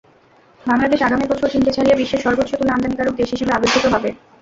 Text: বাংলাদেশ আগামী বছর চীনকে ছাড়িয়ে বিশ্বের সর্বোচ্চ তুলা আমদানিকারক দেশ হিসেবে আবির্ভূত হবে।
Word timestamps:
বাংলাদেশ 0.61 0.99
আগামী 1.03 1.25
বছর 1.31 1.51
চীনকে 1.53 1.71
ছাড়িয়ে 1.73 1.99
বিশ্বের 1.99 2.23
সর্বোচ্চ 2.25 2.51
তুলা 2.55 2.73
আমদানিকারক 2.73 3.13
দেশ 3.19 3.29
হিসেবে 3.33 3.51
আবির্ভূত 3.53 3.85
হবে। 3.93 4.09